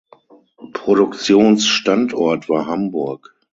[0.73, 3.35] Produktionsstandort war Hamburg.